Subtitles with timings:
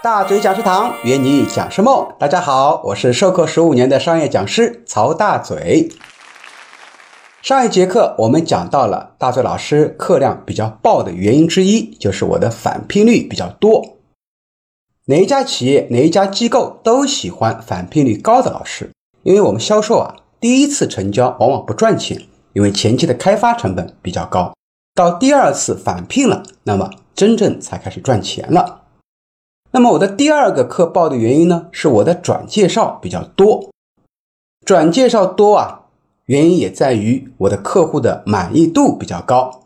[0.00, 5.88] 大嘴讲师堂约你讲师梦，大家好，我是授课十五年的商业讲师曹大嘴。
[7.42, 13.98] 上一节课我们讲到了大嘴老师课量比较爆的原因之一，就是我的返聘率比较多。
[15.06, 18.92] 哪一家企业、哪一家机构都喜欢返聘率高的老师，
[19.24, 22.22] 因为我们销售啊，第一次成交往往不赚钱，
[22.52, 24.54] 因为前期的开发成本比较高，
[24.94, 28.82] 到第二次返聘了，那么真正才开始赚钱了。
[29.70, 33.70] 那么我的第二个课报的原因呢，是我的转介绍比较多，
[34.64, 35.86] 转介绍多啊。
[36.26, 39.62] 原因也在于我的客户的满意度比较高。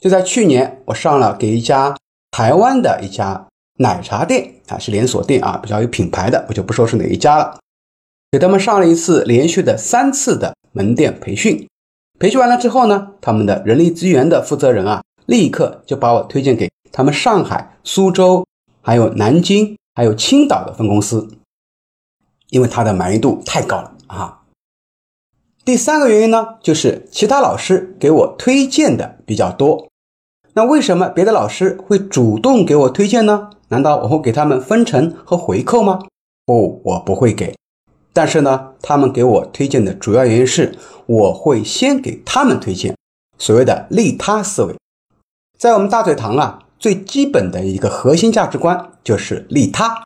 [0.00, 1.96] 就在去年，我上了给一家
[2.30, 3.46] 台湾的一家
[3.78, 7.58] 奶茶店啊，是连锁店啊，比较有品牌的，我就不说是哪一家了。
[8.30, 11.68] 给他们上了一次连续的三次的门店培训。
[12.18, 18.46] 培训完了之后呢，他们的人力资源的负责人啊，立刻就把我推荐给他们上海、苏州、
[18.88, 21.28] 还有南京、还有青岛的分公司，
[22.48, 24.44] 因为他的满意度太高了啊。
[25.62, 29.88] 第三个原因呢，就是其他老师给我推荐的比较多。
[30.54, 33.50] 那为什么别的老师会主动给我推荐呢？
[33.68, 36.06] 难道我会给他们分成和回扣吗？
[36.46, 37.54] 不，我不会给。
[38.14, 42.96] 但是呢，他们给我推荐的主要原因是，我会先给他们推荐。
[43.36, 44.74] 所谓的利他思维，
[45.58, 50.04] 在我们大嘴堂啊，最基本的一个核心价值观就是利他。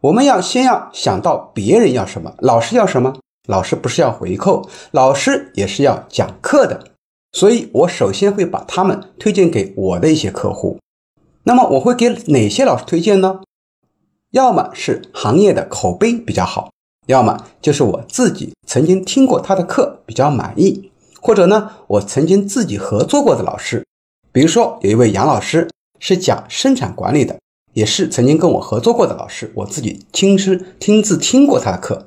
[0.00, 3.14] 我们要先要想到别人要什么，老师要什么。
[3.48, 6.88] 老师不是要回扣，老师也是要讲课的，
[7.32, 10.78] 所以我首先会把他们推荐给我的一些客户。
[11.44, 13.40] 那么我会给哪些老师推荐呢？
[14.32, 16.70] 要么是行业的口碑比较好，
[17.06, 23.86] 要么就是我自己曾经听过他的课比较满意，或者呢我曾经自己合作过的老师。
[24.30, 25.66] 比如说有一位杨老师
[25.98, 27.38] 是讲生产管理的，
[27.72, 32.06] 也是曾经跟我合作过的老师，我自己亲师亲自听过他的课。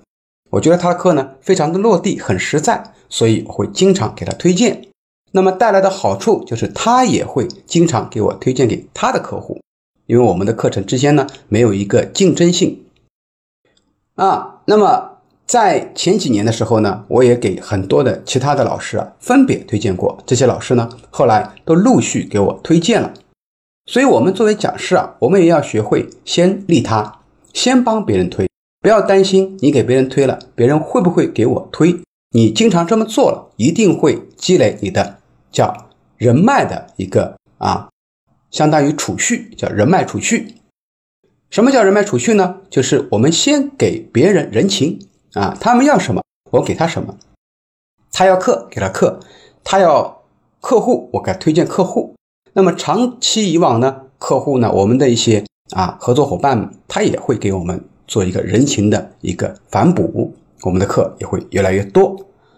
[0.52, 4.88] 我觉得他的课呢非常的落地，很实在，所以我会经常给他推荐。
[5.32, 9.61] 那么带来的好处就是他也会经常给我推荐给他的客户，
[10.05, 12.83] 因为我们的课程之间呢没有一个竞争性
[14.16, 14.61] 啊。
[14.66, 23.14] 那么在前几年的时候呢，我也给很多的其他的老师啊分别推荐过，这些老师呢后来都陆续给我推荐了。
[23.92, 27.20] 所以，我们作为讲师啊，我们也要学会先利他，
[27.52, 28.48] 先帮别人推。
[28.80, 32.00] 不要担心，你给别人推了，别人会不会给我推？
[32.34, 35.20] 你经常这么做了，一定会积累你的
[35.52, 37.90] 叫人脉的一个啊，
[38.50, 40.56] 相当于储蓄，叫人脉储蓄。
[41.50, 42.62] 什么叫人脉储蓄呢？
[42.70, 47.18] 就是我们先给别人人情啊，他们要什么，我给他什么。
[48.14, 49.20] 他要客，给他客；
[49.66, 50.23] 他要
[50.62, 52.16] 客户，我给他推荐客户。
[52.54, 57.84] 那么长期以往呢，客户呢，我们的一些啊合作伙伴，他也会给我们。
[58.08, 62.14] 做一个人情的一个反哺，我们的课也会越来越多。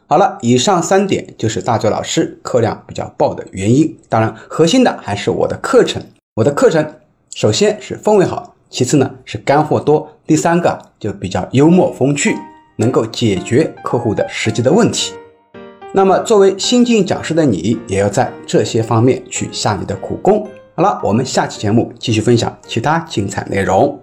[0.07, 3.95] 好了，以上三点就是大嘴老师课量比较爆的原因。
[4.09, 6.01] 当然，核心的还是我的课程。
[6.37, 6.95] 我的课程
[7.35, 12.35] 首先是氛围好，其次呢是干货多，第三个就比较幽默风趣，
[12.77, 15.13] 能够解决客户的实际的问题。
[15.95, 20.47] 那么，作为新晋讲师的你，也要在这些方面去下你的苦功。
[20.75, 24.01] 好了，我们下期节目继续分享其他精彩内容。